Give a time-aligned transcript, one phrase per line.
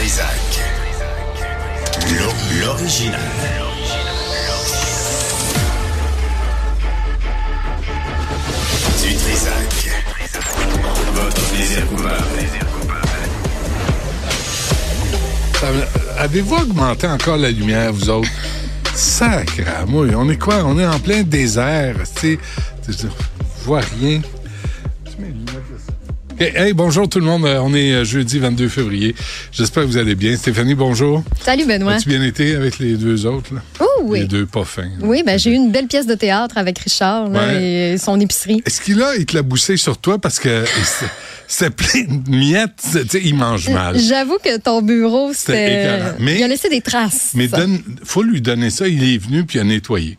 [0.00, 0.60] Trisac.
[2.08, 3.20] L'o- L'original.
[9.02, 9.90] Du Trisac.
[11.14, 12.26] Votre plaisir coupable.
[16.18, 18.28] Avez-vous augmenté encore la lumière, vous autres?
[18.94, 20.06] Sacre moi.
[20.16, 20.62] On est quoi?
[20.64, 21.96] On est en plein désert.
[22.20, 22.38] Tu
[22.92, 23.08] sais,
[23.64, 24.20] vois rien.
[25.18, 25.34] Mets
[26.40, 26.52] OK.
[26.56, 27.44] Hey, bonjour tout le monde.
[27.44, 29.14] Euh, On est euh, jeudi 22 février.
[29.52, 30.36] J'espère que vous allez bien.
[30.36, 31.22] Stéphanie, bonjour.
[31.42, 31.94] Salut Benoît.
[31.94, 33.54] As-tu bien été avec les deux autres?
[33.54, 33.60] Là?
[33.80, 34.20] Oh oui.
[34.20, 34.82] Les deux pas fins.
[34.84, 34.88] là.
[35.02, 37.92] Oui, ben, j'ai eu une belle pièce de théâtre avec Richard là, Ouais.
[37.92, 38.62] et son épicerie.
[38.64, 40.64] Est-ce qu'il a éclaboussé sur toi parce que
[41.46, 42.84] c'est- plein de miettes?
[43.22, 43.98] Il mange mal.
[43.98, 47.32] J'avoue que ton bureau, C'était Il a laissé des traces.
[47.34, 48.88] Mais donne, faut lui donner ça.
[48.88, 50.16] Il est venu puis il a nettoyé.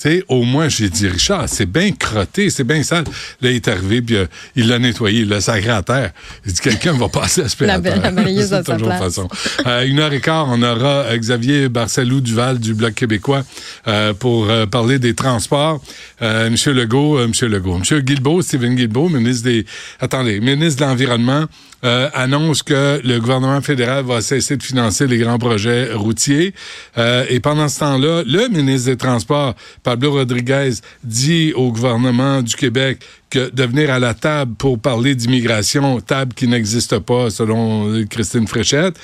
[0.00, 3.04] Sais, au moins, j'ai dit, Richard, c'est bien crotté, c'est bien sale.
[3.42, 4.24] Là, il est arrivé, puis euh,
[4.56, 6.12] il l'a nettoyé, il l'a sacré à terre.
[6.46, 7.96] Il dit, quelqu'un va passer aspirateur.
[8.02, 8.98] La- la sa toujours place.
[8.98, 9.28] façon.
[9.66, 13.42] Euh, une heure et quart, on aura euh, Xavier Barcelou Duval du Bloc québécois
[13.88, 15.82] euh, pour parler des transports.
[16.22, 19.66] Monsieur Legault, Monsieur Legault, Monsieur Guilbeault, Stephen Guilbeault, ministre des...
[20.00, 21.44] Attendez, ministre de l'Environnement,
[21.82, 26.52] euh, annonce que le gouvernement fédéral va cesser de financer les grands projets routiers.
[26.98, 29.54] Euh, et pendant ce temps-là, le ministre des Transports,
[29.90, 35.16] Pablo Rodriguez, dit au gouvernement du Québec que de venir à la table pour parler
[35.16, 38.94] d'immigration, table qui n'existe pas selon Christine Fréchette.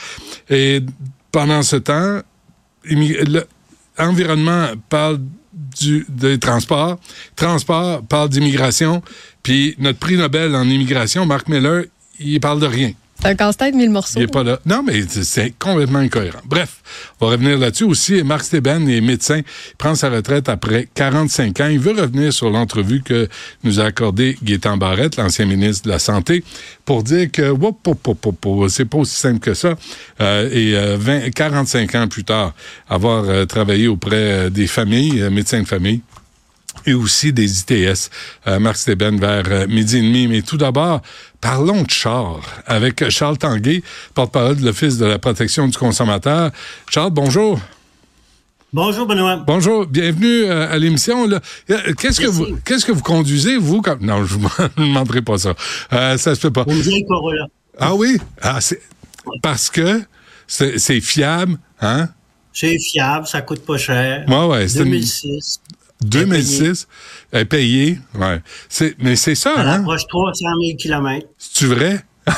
[0.48, 0.82] Et
[1.32, 2.20] pendant ce temps,
[3.98, 5.18] l'environnement parle
[5.52, 7.00] du, des transports,
[7.34, 9.02] transport parle d'immigration,
[9.42, 11.86] puis notre prix Nobel en immigration, Marc Miller,
[12.20, 12.92] il parle de rien.
[13.20, 14.18] C'est un casse-tête mille morceaux.
[14.20, 14.58] Il est pas là.
[14.66, 16.40] Non, mais c'est- complètement incohérent.
[16.44, 16.82] Bref,
[17.20, 18.22] on va revenir là-dessus aussi.
[18.22, 19.38] Marc Steben est médecin.
[19.38, 21.68] Il prend sa retraite après 45 ans.
[21.68, 23.28] Il veut revenir sur l'entrevue que
[23.64, 26.44] nous a accordée Gaétan Barrette, l'ancien ministre de la Santé,
[26.84, 27.52] pour dire que
[28.68, 29.74] c'est pas aussi simple que ça.
[30.20, 32.54] Euh, et euh, 20, 45 ans plus tard,
[32.88, 36.00] avoir euh, travaillé auprès euh, des familles, euh, médecins de famille,
[36.86, 38.10] et aussi des ITS.
[38.46, 40.26] Euh, Marc Steben vers euh, midi et demi.
[40.28, 41.02] Mais tout d'abord,
[41.40, 43.82] parlons de char avec Charles Tanguay,
[44.14, 46.50] porte-parole de l'Office de la protection du consommateur.
[46.90, 47.60] Charles, bonjour.
[48.72, 49.36] Bonjour, Benoît.
[49.46, 51.30] Bonjour, bienvenue euh, à l'émission.
[51.30, 51.38] Euh,
[51.98, 53.80] Qu'est-ce que vous qu'est-ce que vous conduisez, vous?
[53.80, 54.00] Comme...
[54.04, 55.54] Non, je vous demanderai pas ça.
[55.92, 56.64] Euh, ça se fait pas.
[56.66, 57.46] Une vieille Corolla.
[57.78, 58.18] Ah oui?
[58.42, 58.82] Ah, c'est-
[59.42, 60.02] parce que
[60.46, 62.08] c'est fiable, hein?
[62.52, 64.24] C'est fiable, ça coûte pas cher.
[64.28, 65.60] Ouais, ouais, c'est une- 2006.
[66.02, 66.86] 2006,
[67.32, 67.98] elle est payée.
[68.14, 68.40] Ouais.
[68.68, 69.80] C'est- Mais c'est ça, Elle hein?
[69.80, 71.26] approche 300 000 km.
[71.38, 72.04] C'est-tu vrai?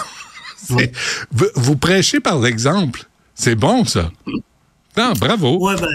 [0.71, 0.91] Oui.
[1.33, 3.05] vous, vous prêchez par l'exemple.
[3.35, 4.11] C'est bon, ça.
[4.97, 5.57] Non, bravo.
[5.67, 5.89] Ouais, ben,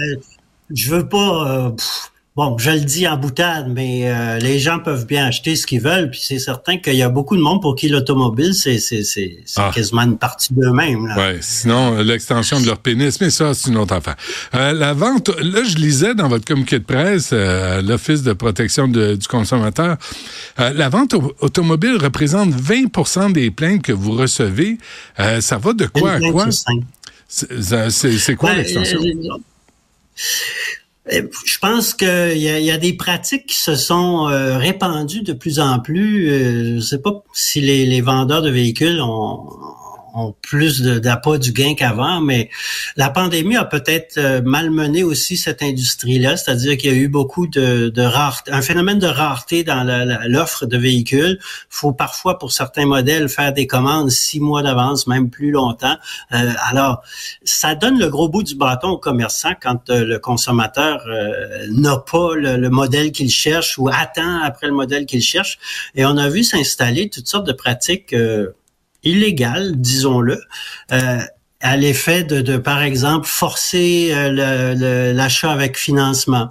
[0.70, 1.66] je veux pas.
[1.66, 5.54] euh, pff, bon, je le dis en boutade, mais euh, les gens peuvent bien acheter
[5.54, 6.10] ce qu'ils veulent.
[6.10, 9.38] Puis c'est certain qu'il y a beaucoup de monde pour qui l'automobile, c'est c'est c'est
[9.46, 9.70] c'est Ah.
[9.72, 11.04] quasiment une partie d'eux-mêmes.
[11.16, 14.16] Ouais, sinon, euh, l'extension de leur pénis, mais ça, c'est une autre affaire.
[14.54, 18.88] Euh, la vente, là, je lisais dans votre communiqué de presse, euh, l'Office de protection
[18.88, 19.96] de- du consommateur,
[20.58, 24.78] euh, la vente au- automobile représente 20% des plaintes que vous recevez.
[25.20, 26.48] Euh, ça va de quoi à quoi?
[27.28, 29.00] c'est quoi Ben, l'extension?
[31.12, 35.32] Euh, Je pense qu'il y, y a des pratiques qui se sont euh, répandues de
[35.32, 36.30] plus en plus.
[36.30, 39.48] Euh, je ne sais pas si les vendeurs de véhicules ont,
[40.14, 42.50] ont plus d'appât du gain qu'avant, mais
[42.96, 47.46] la pandémie a peut-être euh, malmené aussi cette industrie-là, c'est-à-dire qu'il y a eu beaucoup
[47.46, 49.84] de, de rareté, un phénomène de rareté dans
[50.26, 51.38] l'offre de véhicules.
[51.68, 55.96] faut parfois, pour certains modèles, faire des commandes six mois d'avance, même plus longtemps.
[56.32, 57.02] Euh, alors,
[57.44, 61.98] ça donne le gros bout du bâton aux commerçants quand euh, le consommateur euh, n'a
[61.98, 65.58] pas le, le modèle qu'il cherche ou attend après le modèle qu'il cherche.
[65.94, 68.48] Et on a vu s'installer toutes sortes de pratiques euh,
[69.04, 70.40] illégales, disons-le.
[70.92, 71.18] Euh,
[71.60, 76.50] à l'effet de, de, par exemple, forcer euh, le- le- l'achat avec financement.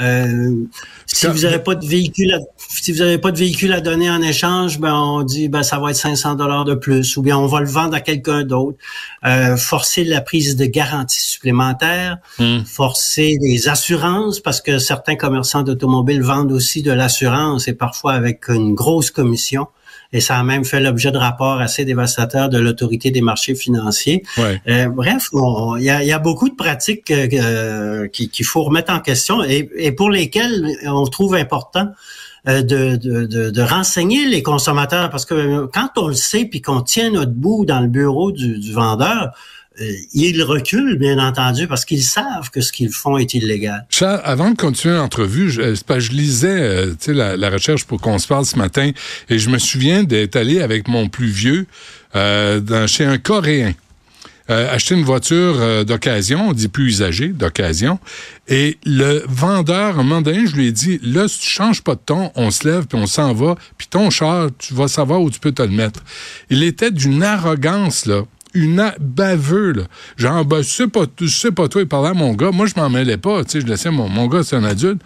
[0.00, 0.64] Euh,
[1.06, 4.10] si vous n'avez pas de véhicule, à, si vous n'avez pas de véhicule à donner
[4.10, 7.36] en échange, ben on dit ben ça va être 500 dollars de plus, ou bien
[7.36, 8.78] on va le vendre à quelqu'un d'autre.
[9.26, 12.64] Euh, forcer la prise de garantie supplémentaire, Hmm.
[12.64, 18.48] forcer les assurances parce que certains commerçants d'automobiles vendent aussi de l'assurance et parfois avec
[18.48, 19.66] une grosse commission.
[20.12, 24.22] Et ça a même fait l'objet de rapports assez dévastateurs de l'autorité des marchés financiers.
[24.38, 24.60] Ouais.
[24.68, 25.28] Euh, bref,
[25.78, 29.42] il y a, y a beaucoup de pratiques euh, qui- qu'il faut remettre en question
[29.42, 31.88] et, et pour lesquelles on trouve important
[32.48, 36.60] euh, de, de, de, de renseigner les consommateurs parce que quand on le sait puis
[36.60, 39.30] qu'on tient notre bout dans le bureau du, du vendeur,
[40.12, 43.86] ils reculent bien entendu parce qu'ils savent que ce qu'ils font est illégal.
[43.88, 48.44] Charles, avant de continuer l'entrevue, je, je lisais euh, la, recherche pour qu'on se parle
[48.44, 48.90] ce matin
[49.28, 51.66] et je me souviens d'être allé avec mon plus vieux
[52.14, 53.74] euh, chez un Coréen.
[54.50, 57.98] euh, acheter une voiture euh, d'occasion, on dit plus usagée, d'occasion,
[58.48, 62.32] et le vendeur, un je lui ai dit, là, si tu changes pas de ton,
[62.34, 65.38] on se lève, puis on s'en va, puis ton char, tu vas savoir où tu
[65.38, 66.00] peux te le mettre.
[66.50, 69.82] Il était d'une arrogance, là, une baveux, là.
[70.16, 72.50] Genre, ben, sais pas, sais pas toi, il parlait à mon gars.
[72.50, 75.00] Moi, je m'en mêlais pas, tu sais, je laissais mon, mon gars, c'est un adulte.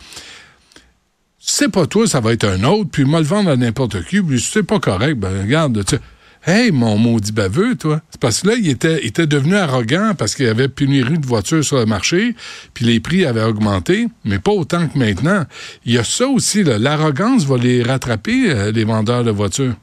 [1.38, 4.20] C'est pas toi, ça va être un autre, puis moi le vendre à n'importe qui,
[4.20, 5.96] puis c'est pas correct, ben regarde, tu.
[6.44, 8.00] Hey, mon maudit baveux, toi.
[8.10, 11.26] C'est parce que là, il était, était devenu arrogant parce qu'il y avait pénurie de
[11.26, 12.36] voitures sur le marché,
[12.72, 15.44] puis les prix avaient augmenté, mais pas autant que maintenant.
[15.84, 16.78] Il y a ça aussi, là.
[16.78, 19.74] L'arrogance va les rattraper, euh, les vendeurs de voitures.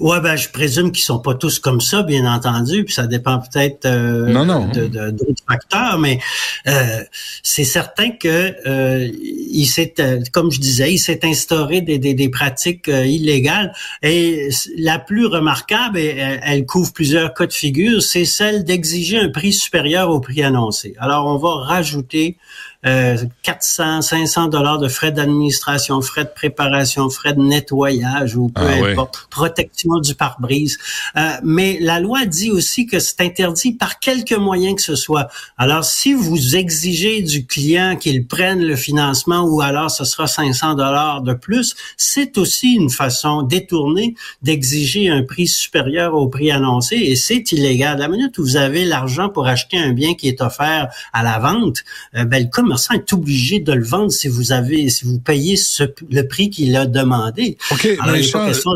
[0.00, 3.38] Ouais, ben je présume qu'ils sont pas tous comme ça, bien entendu, puis ça dépend
[3.40, 4.66] peut-être euh, Non, non.
[4.68, 6.18] de de- d'autres facteurs, mais
[6.66, 7.00] euh,
[7.42, 9.08] c'est certain que euh,
[9.50, 13.72] il s'est, euh, comme je disais, il s'est instauré des, des, des pratiques euh, illégales.
[14.02, 19.18] Et la plus remarquable, et elle, elle couvre plusieurs cas de figure, c'est celle d'exiger
[19.18, 20.94] un prix supérieur au prix annoncé.
[20.98, 22.36] Alors, on va rajouter
[22.84, 28.62] euh, 400, 500 dollars de frais d'administration, frais de préparation, frais de nettoyage ou peu
[28.64, 29.71] Ah importe, protection
[30.02, 30.78] du pare-brise.
[31.16, 35.28] Euh, mais la loi dit aussi que c'est interdit par quelque moyen que ce soit.
[35.58, 40.74] Alors, si vous exigez du client qu'il prenne le financement ou alors ce sera 500
[40.74, 46.96] dollars de plus, c'est aussi une façon détournée d'exiger un prix supérieur au prix annoncé
[46.96, 47.98] et c'est illégal.
[47.98, 51.38] La minute où vous avez l'argent pour acheter un bien qui est offert à la
[51.38, 51.78] vente,
[52.16, 55.56] euh, ben, le commerçant est obligé de le vendre si vous avez, si vous payez
[55.56, 57.56] ce- le prix qu'il a demandé.
[57.70, 58.70] OK, Alors, mais il n'est pas question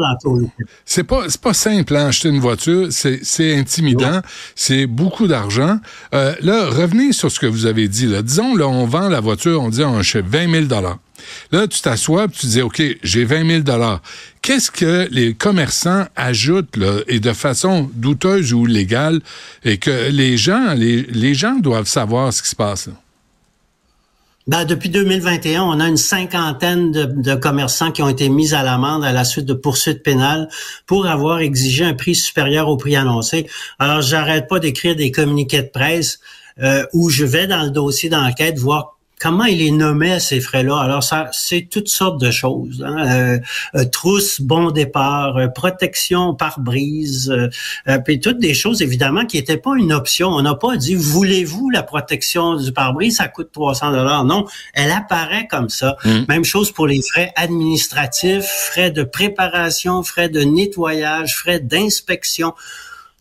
[0.89, 2.87] c'est pas, c'est pas simple, hein, acheter une voiture.
[2.91, 4.21] C'est, c'est intimidant.
[4.55, 5.81] C'est beaucoup d'argent.
[6.15, 8.23] Euh, là, revenez sur ce que vous avez dit, là.
[8.23, 10.81] Disons, là, on vend la voiture, on dit, on achète 20 000
[11.51, 13.99] Là, tu t'assois, tu dis, OK, j'ai 20 000
[14.43, 19.21] Qu'est-ce que les commerçants ajoutent, là, et de façon douteuse ou légale,
[19.65, 22.93] et que les gens, les, les gens doivent savoir ce qui se passe, là?
[24.47, 29.05] Ben, depuis 2021, on a une cinquantaine de, commerçants qui ont été mis à l'amende
[29.05, 30.49] à la suite de poursuites pénales
[30.87, 33.49] pour avoir exigé un prix supérieur au prix annoncé.
[33.81, 36.21] Alors, j'arrête pas d'écrire des communiqués de presse
[36.63, 40.79] euh, où je vais dans le dossier d'enquête voir comment il est nommé ces frais-là?
[40.79, 42.85] Alors, ça, c'est toutes sortes de choses.
[42.87, 42.97] Hein.
[43.09, 43.39] Euh,
[43.75, 47.49] euh, trousse, bon départ, euh, protection par brise, euh,
[47.89, 50.29] euh, puis toutes des choses, évidemment, qui n'étaient pas une option.
[50.29, 53.17] On n'a pas dit, voulez-vous la protection du pare-brise?
[53.17, 54.25] Ça coûte 300 dollars.
[54.25, 55.97] Non, elle apparaît comme ça.
[56.29, 62.55] Même chose pour les frais administratifs, frais de préparation, frais de nettoyage, frais d'inspection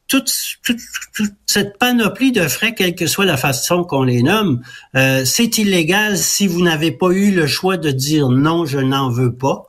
[0.07, 0.31] toute,
[0.63, 0.79] toute,
[1.15, 4.61] toute cette panoplie de frais, quelle que soit la façon qu'on les nomme,
[4.95, 9.09] euh, c'est illégal si vous n'avez pas eu le choix de dire non, je n'en
[9.09, 9.65] veux pas.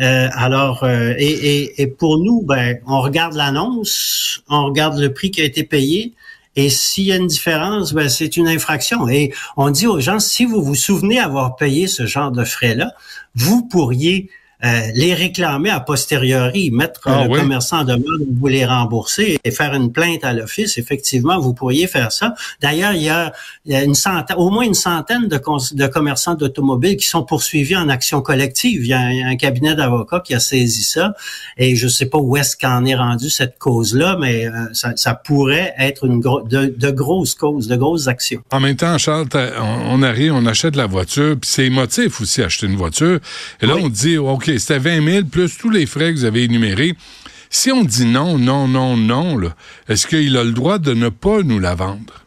[0.00, 5.12] Euh, alors, euh, et, et, et pour nous, ben, on regarde l'annonce, on regarde le
[5.12, 6.14] prix qui a été payé.
[6.56, 9.08] Et s'il y a une différence, ben, c'est une infraction.
[9.08, 12.92] Et on dit aux gens, si vous vous souvenez avoir payé ce genre de frais-là,
[13.34, 14.30] vous pourriez
[14.64, 17.40] euh, les réclamer a posteriori, mettre Ah le oui?
[17.40, 18.04] commerçant en demande
[18.38, 20.76] vous les rembourser et faire une plainte à l'office.
[20.78, 22.34] Effectivement, vous pourriez faire ça.
[22.60, 23.32] D'ailleurs, il y a,
[23.64, 27.76] il y a une centaine, au moins une centaine de, commerçants d'automobiles qui sont poursuivis
[27.76, 28.82] en action collective.
[28.84, 31.14] Il y a un, un cabinet d'avocats qui a saisi ça
[31.56, 35.14] et je sais pas où est-ce qu'en est rendu cette cause-là, mais euh, ça, ça
[35.14, 38.42] pourrait être une gro- de, de grosses causes, de grosses actions.
[38.52, 42.42] En même temps, Charles, on, on arrive, on achète la voiture, puis c'est émotif aussi
[42.42, 43.18] acheter une voiture.
[43.60, 43.82] Et là, Oui.
[43.84, 46.94] on dit, OK, c'était 20 000 plus tous les frais que vous avez énumérés.
[47.50, 49.40] Si on dit non, non, non, non,
[49.88, 52.24] est-ce qu'il a le droit de ne pas nous la vendre?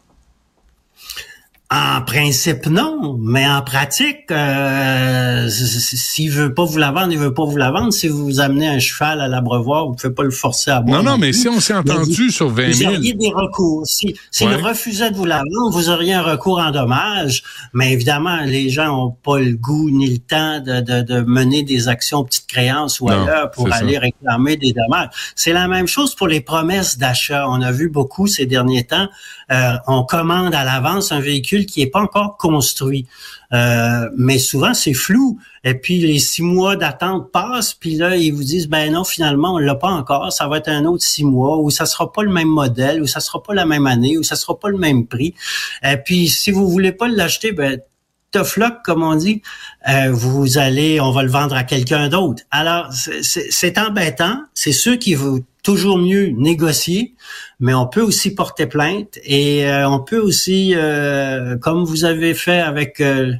[1.75, 7.33] En principe, non, mais en pratique, euh, s'il veut pas vous la vendre, il veut
[7.33, 7.91] pas vous la vendre.
[7.91, 11.01] Si vous amenez un cheval à l'abreuvoir, vous pouvez pas le forcer à boire.
[11.01, 13.87] Non, non, mais si on s'est entendu vous- sur 20 Vous 000, auriez des recours.
[13.87, 14.55] Si, s'il Ouais.
[14.61, 17.41] refusait de vous la vendre, vous auriez un recours en dommage.
[17.73, 21.63] Mais évidemment, les gens ont pas le goût ni le temps de, de, de mener
[21.63, 23.77] des actions petites créances ou Non, ailleurs pour ça.
[23.77, 25.09] aller réclamer des dommages.
[25.35, 27.47] C'est la même chose pour les promesses d'achat.
[27.49, 29.07] On a vu beaucoup ces derniers temps.
[29.53, 33.05] Euh, on commande à l'avance un véhicule qui n'est pas encore construit.
[33.53, 35.37] Euh, mais souvent, c'est flou.
[35.63, 39.53] Et puis, les six mois d'attente passent, puis là, ils vous disent, ben non, finalement,
[39.53, 42.23] on l'a pas encore, ça va être un autre six mois, ou ça sera pas
[42.23, 44.77] le même modèle, ou ça sera pas la même année, ou ça sera pas le
[44.77, 45.35] même prix.
[45.83, 47.79] Et puis, si vous voulez pas l'acheter, ben
[48.31, 49.43] tough luck, comme on dit,
[49.87, 52.41] euh, vous allez, on va le vendre à quelqu'un d'autre.
[52.49, 54.41] Alors, c'est- embêtant.
[54.55, 57.13] C'est sûr qu'il vaut toujours mieux négocier,
[57.59, 62.33] mais on peut aussi porter plainte et euh, on peut aussi, euh, comme vous avez
[62.33, 63.31] fait avec euh,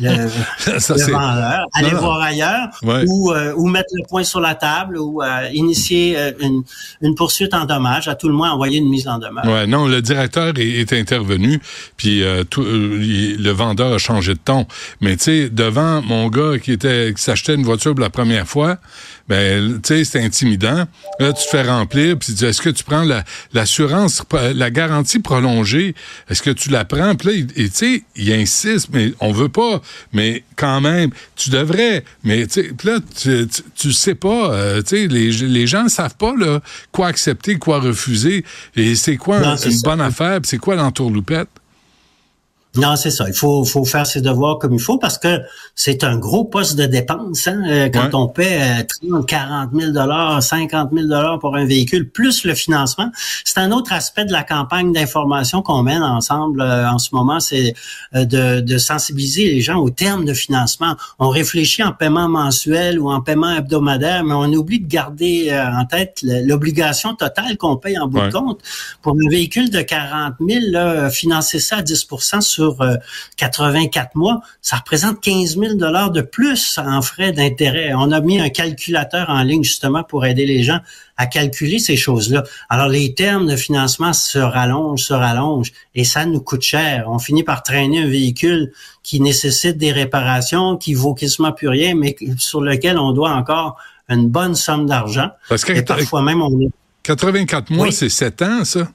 [0.00, 0.28] le,
[0.78, 3.04] Ça, le c'est- vendeur, aller Non, voir ailleurs Ouais.
[3.08, 6.62] ou, euh, ou mettre le point sur la table ou euh, initier une,
[7.00, 9.44] une poursuite en dommage, à tout le moins envoyer une mise en demeure.
[9.46, 11.58] Ouais, non, le directeur est, est intervenu,
[11.96, 14.66] puis tout, le vendeur a changé de ton.
[15.00, 18.46] Mais tu sais, devant mon gars qui était qui s'achetait une voiture pour la première
[18.46, 18.76] fois,
[19.28, 20.86] ben tu sais, c'était intimidant.
[21.18, 24.22] Là, tu te fais remplir, puis tu dis est-ce que tu prends la l'assurance,
[24.54, 25.94] la garantie prolongée,
[26.28, 27.14] est-ce que tu la prends?
[27.14, 29.80] Puis là, tu sais, il insiste, mais on veut pas,
[30.12, 32.04] mais quand même, tu devrais.
[32.24, 36.16] Mais tu là, tu, tu, tu sais pas, euh, tu sais, les, les gens savent
[36.16, 36.60] pas là
[36.90, 38.44] quoi accepter, quoi refuser,
[38.76, 41.48] et c'est quoi Non, c'est une bonne affaire, puis c'est quoi l'entourloupette?
[42.76, 43.26] Non, c'est ça.
[43.28, 45.42] Il faut, faut faire ses devoirs comme il faut parce que
[45.74, 47.46] c'est un gros poste de dépense.
[47.46, 48.14] Hein, euh, quand Ouais.
[48.14, 52.54] on paie euh, 30, 40 000 dollars, 50 000 dollars pour un véhicule, plus le
[52.54, 53.10] financement,
[53.44, 57.40] c'est un autre aspect de la campagne d'information qu'on mène ensemble euh, en ce moment,
[57.40, 57.74] c'est
[58.14, 60.96] euh, de, de sensibiliser les gens aux termes de financement.
[61.18, 65.62] On réfléchit en paiement mensuel ou en paiement hebdomadaire, mais on oublie de garder euh,
[65.70, 68.28] en tête l'obligation totale qu'on paye en bout Ouais.
[68.28, 68.60] de compte.
[69.02, 72.06] Pour un véhicule de 40 000, là, financer ça à 10
[72.40, 72.96] sur euh,
[73.36, 77.92] 84 mois, ça représente 15 000 dollars de plus en frais d'intérêt.
[77.94, 80.78] On a mis un calculateur en ligne justement pour aider les gens
[81.16, 82.42] à calculer ces choses-là.
[82.68, 87.04] Alors les termes de financement se rallongent, se rallongent et ça nous coûte cher.
[87.08, 91.94] On finit par traîner un véhicule qui nécessite des réparations, qui vaut quasiment plus rien,
[91.94, 93.76] mais sur lequel on doit encore
[94.08, 95.30] une bonne somme d'argent.
[95.48, 96.70] Parce que Et parfois même on est
[97.02, 97.92] 84 mois, Oui.
[97.92, 98.88] c'est 7 ans, ça.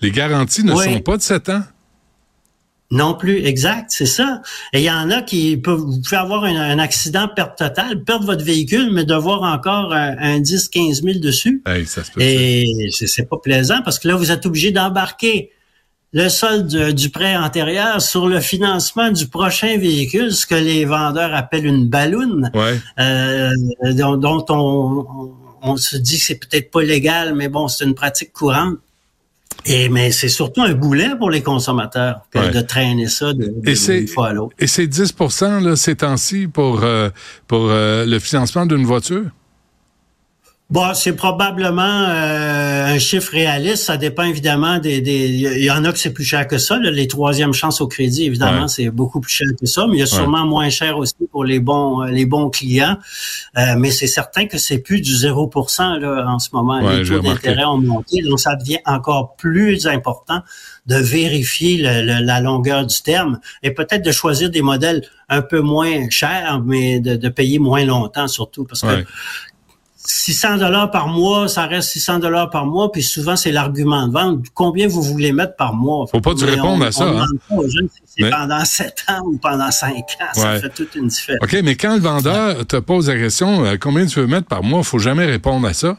[0.00, 0.84] Les garanties ne Oui.
[0.84, 1.62] sont pas de 7 ans.
[2.94, 4.40] Non plus, exact, c'est ça.
[4.72, 8.02] Et il y en a qui peuvent, vous pouvez avoir un, un accident, perte totale,
[8.04, 11.62] perdre votre véhicule, mais devoir encore un, un 10, 15 000 dessus.
[11.66, 12.20] Hey, ça se peut.
[12.22, 15.50] Et c'est pas plaisant parce que là, vous êtes obligé d'embarquer
[16.12, 20.84] le solde du, du prêt antérieur sur le financement du prochain véhicule, ce que les
[20.84, 22.78] vendeurs appellent une balloune, Ouais.
[23.00, 23.50] euh,
[23.92, 25.32] dont, dont on, on,
[25.72, 28.74] on se dit que c'est peut-être pas légal, mais bon, c'est une pratique courante.
[29.66, 32.50] Et mais c'est surtout un boulet pour les consommateurs que Ouais.
[32.50, 34.54] de traîner ça d'une fois à l'autre.
[34.58, 37.08] Et c'est 10% là, ces temps-ci pour, euh,
[37.46, 39.24] pour euh, le financement d'une voiture?
[40.70, 43.84] Bon, c'est probablement euh, un chiffre réaliste.
[43.84, 45.02] Ça dépend évidemment des.
[45.02, 46.78] des- Il y en a que c'est plus cher que ça.
[46.78, 46.90] là.
[46.90, 48.68] Les troisièmes chances au crédit, évidemment, Ouais.
[48.68, 49.86] c'est beaucoup plus cher que ça.
[49.86, 52.96] Mais il y a sûrement moins cher aussi pour les bons euh, les bons clients.
[53.58, 56.80] Euh, mais c'est certain que c'est plus du 0% là, en ce moment.
[56.82, 60.40] Ouais, les taux d'intérêt ont monté, donc ça devient encore plus important
[60.86, 65.42] de vérifier le- le- la longueur du terme et peut-être de choisir des modèles un
[65.42, 69.04] peu moins chers, mais de, de payer moins longtemps surtout parce que.
[70.06, 74.12] 600 dollars par mois, ça reste 600 dollars par mois, puis souvent c'est l'argument de
[74.12, 74.44] vente.
[74.52, 76.06] Combien vous voulez mettre par mois?
[76.06, 76.34] Faut pas
[76.78, 77.26] on- à ça, on hein.
[77.48, 80.68] pas aux jeunes si c'est Mais- pendant 7 ans ou pendant 5 ans, ça fait
[80.70, 81.40] toute une différence.
[81.42, 84.62] OK, mais quand le vendeur te pose la question euh, combien tu veux mettre par
[84.62, 85.96] mois, faut jamais répondre à ça.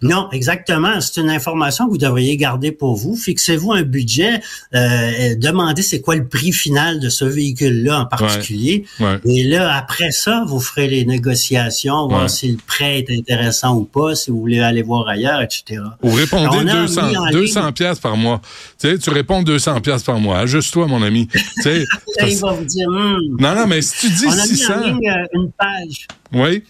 [0.00, 1.00] Non, exactement.
[1.00, 3.16] C'est une information que vous devriez garder pour vous.
[3.16, 4.40] Fixez-vous un budget.
[4.74, 8.84] euh, demandez c'est quoi le prix final de ce véhicule-là en particulier.
[9.00, 9.18] Ouais.
[9.24, 12.28] Et là, après ça, vous ferez les négociations, voir Ouais.
[12.28, 15.82] si le prêt est intéressant ou pas, si vous voulez aller voir ailleurs, etc.
[16.02, 18.40] Ou répondez On a 200, mis en 200 pièces par mois.
[18.80, 20.38] Tu sais, tu réponds 200 pièces par mois.
[20.38, 21.26] Ajuste-toi, mon ami.
[21.28, 21.84] Tu sais, Là,
[22.18, 24.40] parce- il va vous dire, Hum, non, non, mais si tu dis on a mis
[24.40, 26.06] en 600, ligne euh, une page.
[26.32, 26.62] oui,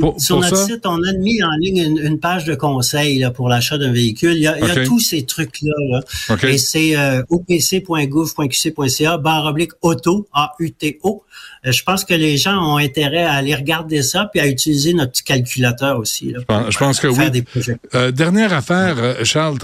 [0.00, 0.66] Pour- Sur pour notre ça?
[0.66, 3.92] site, on a mis en ligne une, une page de conseil là, pour l'achat d'un
[3.92, 4.32] véhicule.
[4.34, 4.84] Il y a, il y a OK.
[4.84, 5.72] tous ces trucs-là.
[5.90, 6.36] là.
[6.48, 11.22] Et c'est euh, opc.gouv.qc.ca, barre oblique auto, A-U-T-O.
[11.66, 14.94] Euh, je pense que les gens ont intérêt à aller regarder ça puis à utiliser
[14.94, 16.32] notre petit calculateur aussi.
[16.32, 17.30] Là, je pense que faire oui.
[17.30, 17.76] des projets.
[17.94, 19.58] Euh, dernière affaire, Charles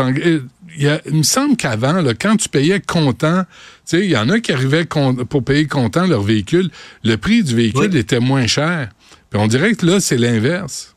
[0.77, 4.29] Il, a- il me semble qu'avant, quand tu payais comptant, tu sais, il y en
[4.29, 4.87] a qui arrivaient
[5.29, 6.71] pour payer comptant leur véhicule,
[7.05, 7.99] le prix du véhicule Oui.
[7.99, 8.89] était moins cher.
[9.35, 10.91] On dirait que là, c'est l'inverse.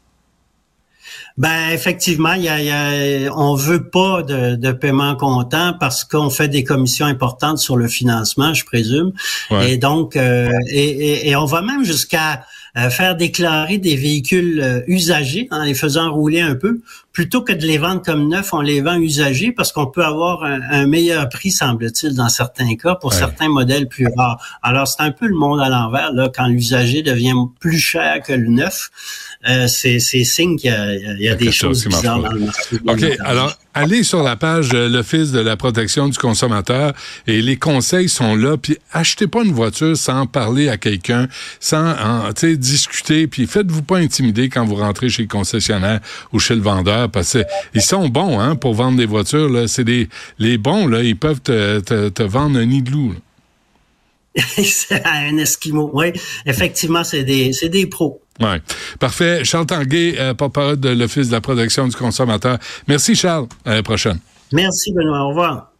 [1.37, 2.71] Ben effectivement, y a, y
[3.27, 7.77] a- on veut pas de, de paiement comptant parce qu'on fait des commissions importantes sur
[7.77, 9.11] le financement, je présume.
[9.51, 9.73] Ouais.
[9.73, 12.43] Et donc, euh, et, et- et on va même jusqu'à
[12.75, 16.79] euh, faire déclarer des véhicules euh, usagés en les faisant rouler un peu,
[17.17, 20.43] plutôt que de les vendre comme neufs, on les vend usagés parce qu'on peut avoir
[20.43, 23.17] un, un meilleur prix, semble-t-il, dans certains cas, pour Ouais.
[23.17, 24.39] certains modèles plus rares.
[24.61, 28.33] Alors, c'est un peu le monde à l'envers, là, quand l'usager devient plus cher que
[28.33, 28.91] le neuf.
[29.49, 32.39] Euh, c'est signe qu'il y a, il y des chose choses qui bizarres dans le
[32.41, 32.77] marché.
[32.87, 36.93] OK, alors, allez sur la page de l'Office de la protection du consommateur
[37.27, 38.57] et les conseils sont là.
[38.57, 41.27] Puis achetez pas une voiture sans parler à quelqu'un,
[41.59, 43.27] sans en, discuter.
[43.27, 45.99] Puis faites-vous pas intimider quand vous rentrez chez le concessionnaire
[46.33, 49.49] ou chez le vendeur parce que ils sont bons hein, pour vendre des voitures.
[49.49, 49.67] Là.
[49.67, 50.09] C'est des,
[50.39, 53.15] les bons, là, ils peuvent te, te, te vendre un nid de loup.
[55.05, 55.89] un Esquimau.
[55.93, 56.13] Oui,
[56.45, 58.21] effectivement, c'est des, c'est des pros.
[58.39, 58.57] Oui.
[58.99, 59.43] Parfait.
[59.43, 62.59] Charles Tanguay, euh, porte-parole de l'Office de la protection du consommateur.
[62.87, 63.47] Merci, Charles.
[63.65, 64.19] À la prochaine.
[64.51, 65.23] Merci, Benoît.
[65.23, 65.71] Au revoir.